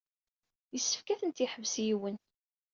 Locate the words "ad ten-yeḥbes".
1.09-1.73